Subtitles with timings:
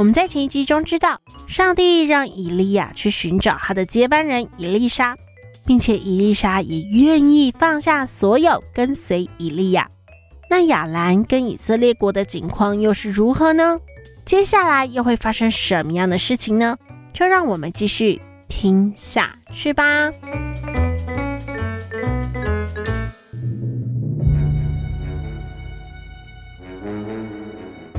[0.00, 5.14] 我们在前一集中知道，上帝让以利亚去寻找他的接班人以利沙，
[5.66, 9.90] 并且以利沙也愿意放下所有跟随以利亚。
[10.48, 13.78] 那亚兰跟以色列国的情况又是如何呢？
[14.24, 16.78] 接下来又会发生什么样的事情呢？
[17.12, 20.10] 就让我们继续听下去吧。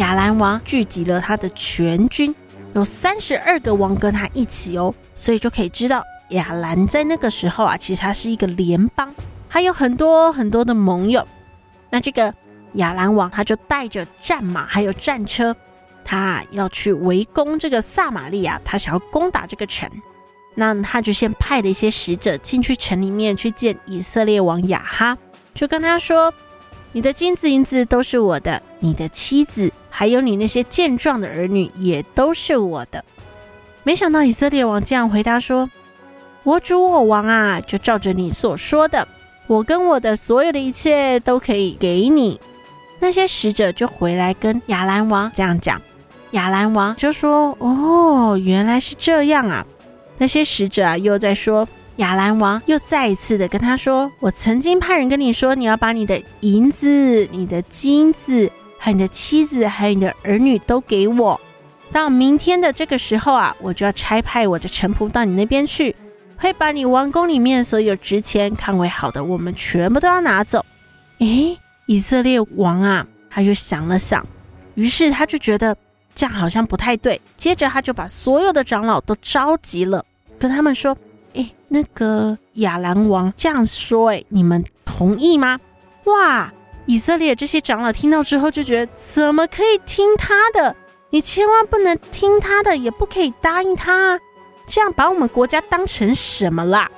[0.00, 2.34] 亚兰王聚集了他的全军，
[2.72, 9.14] 有三十二个王跟他一起哦，所以就可以知道亚兰在那个时候啊，其实他是一个联邦，
[9.46, 11.26] 还有很多很多的盟友。
[11.90, 12.32] 那这个
[12.74, 15.54] 亚兰王他就带着战马还有战车，
[16.02, 19.86] 他要去围攻这个撒玛利亚，他想要攻打这个城。
[20.54, 25.18] 那他就先派了一些使者进去城里面去见以色列王亚哈，
[25.52, 26.32] 就跟他说
[26.92, 33.04] ：“你的金子银子都是我的，你的妻子。”还有你那些健壮的儿女也都是我的。
[33.82, 35.68] 没想到以色列王这样回答说
[36.42, 39.06] ：“我主我王啊，就照着你所说的，
[39.46, 42.40] 我跟我的所有的一切都可以给你。”
[42.98, 45.82] 那些使者就回来跟亚兰王这样讲，
[46.30, 49.66] 亚兰王就说：“哦，原来是这样啊。”
[50.16, 58.50] 那些使者啊又在说，亚兰王又再一次的跟他说：“我曾经派人跟你说，你要把你的银子、你的金子。”
[58.82, 61.38] 还有你的妻子，还有你的儿女都给我。
[61.92, 65.94] 到明天的这个时候啊，我就要差派我的臣仆到你那边去，
[66.38, 70.64] 会把你王宫里面所有值钱、看为好的，我们全部都要拿走。
[71.18, 74.26] 诶，以色列王啊，他又想了想，
[74.76, 75.76] 于是他就觉得
[76.14, 77.20] 这样好像不太对。
[77.36, 80.02] 接着他就把所有的长老都召集了，
[80.38, 80.96] 跟他们说
[81.34, 85.58] ：“诶，那个亚兰王这样说，诶，你们同意吗？”
[86.06, 86.50] 哇！
[86.90, 90.74] 以色列这些长老听到之后就觉得，怎么可以听他的？
[91.10, 94.18] 你千万不能听他的，也不可以答应他，
[94.66, 96.90] 这样把我们国家当成什么啦？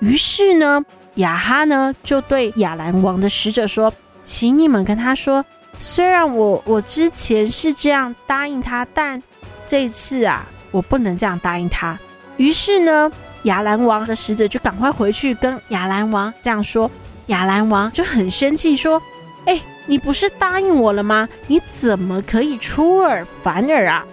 [0.00, 3.92] 于是呢，亚哈呢就对亚兰王的使者说
[4.24, 5.44] ：“请你们跟他说，
[5.78, 9.22] 虽然我我之前是这样答应他，但
[9.64, 11.96] 这一次啊，我不能这样答应他。”
[12.36, 13.08] 于是呢，
[13.44, 16.90] 亚兰王的使者就赶快回去跟亚兰王这样说，
[17.26, 19.00] 亚兰王就很生气说。
[19.46, 21.28] 哎，你不是答应我了吗？
[21.46, 24.06] 你怎么可以出尔反尔啊？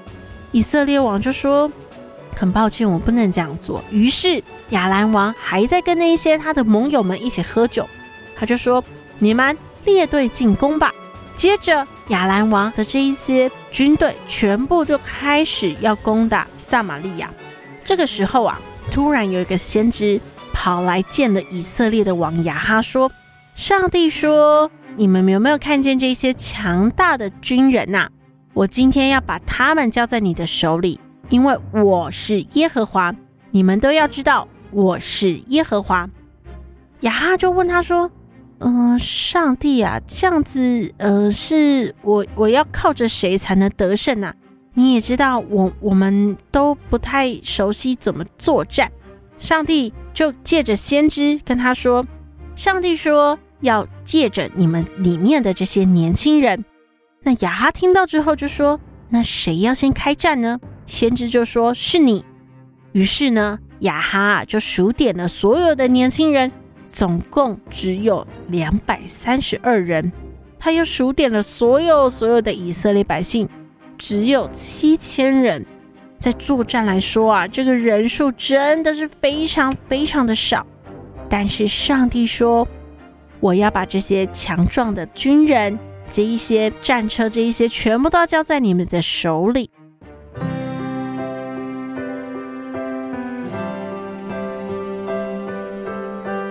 [0.52, 1.72] 以色列王就说
[2.36, 7.88] ：“很抱歉，我不能这样做。”于是亚兰王还在跟那一些他的盟友们一起喝酒，
[8.36, 8.84] 他就说
[9.20, 10.94] ：“你们列队进攻吧。”
[11.36, 17.30] 接着亚兰王的这一些军队全部就开始要攻打撒玛利亚。
[17.84, 18.60] 这个时候啊，
[18.90, 20.20] 突然有一个先知
[20.52, 23.12] 跑来见了以色列的王亚哈，说
[23.54, 28.08] ：“上帝说。”你们有没有看见这些强大的军人呐？
[28.56, 31.00] 我今天要把他们交在你的手里，
[31.30, 33.14] 因为我是耶和华。
[33.52, 36.10] 你们都要知道我是耶和华。
[37.02, 38.10] 亚哈就问他说
[38.58, 44.34] ：“嗯、呃，上帝啊，这样子，呃，是我我要靠着谁才能得胜呢？
[44.74, 48.92] 你也知道，我我们都不太熟悉怎么作战。”
[49.38, 52.04] 上帝就借着先知跟他说
[52.58, 56.64] ：“上帝说。”要借着你们里面的这些年轻人，
[57.24, 58.80] 那雅哈听到之后就说
[59.10, 62.24] ：“那谁要先开战呢？”先知就说：“是你。”
[62.94, 66.52] 于是呢，雅哈就数点了所有的年轻人，
[66.88, 70.12] 总共只有两百三十二人。
[70.60, 73.50] 他又数点了所有所有的以色列百姓，
[73.98, 75.66] 只有七千人。
[76.20, 80.66] 在作战来说啊，这个人数真的是非常非常的少。
[81.28, 82.68] 但是上帝说。
[83.40, 85.78] 我要把这些强壮的军人、
[86.10, 89.70] 这一些战车、这一些全部都要交在你们的手里。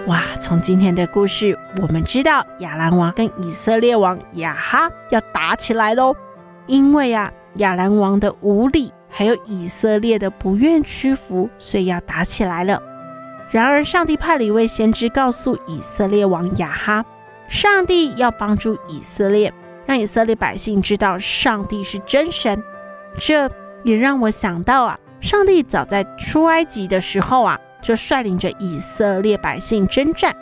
[0.07, 0.23] 哇！
[0.39, 6.15] 从今天的故事，我们知道亚兰王跟以色列王亚哈要打起来喽。
[6.69, 12.81] 因为啊，亚兰王的无礼，还有以色列的不愿屈服，所以要打起来了。
[13.57, 17.03] 然而，上帝派了一位先知告诉以色列王亚哈，
[17.49, 19.51] 上帝要帮助以色列，
[19.87, 22.63] 让以色列百姓知道上帝是真神。
[23.19, 23.51] 这
[23.83, 30.37] 也让我想到啊，上帝早在出埃及的时候啊，就率领着以色列百姓征战，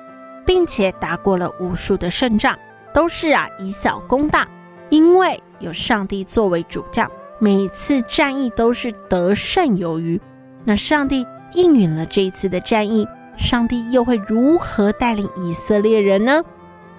[0.44, 2.58] 并且打过了无数的胜仗，
[2.92, 4.44] 都是啊以小攻大，
[4.88, 7.08] 因为有上帝作为主将，
[7.38, 10.20] 每一次战役都是得胜有余。
[10.64, 13.06] 那上帝应允了这一次的战役，
[13.36, 16.42] 上帝又会如何带领以色列人呢？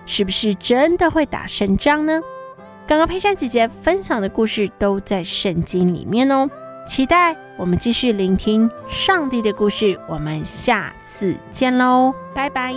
[0.06, 2.22] 是不是真的会打胜仗呢？
[2.88, 6.48] 刚刚佩珊姐姐分享的故事都在圣经里面哦，
[6.88, 10.00] 期待我们继续聆听上帝的故事。
[10.08, 12.74] 我们下次见喽，拜拜。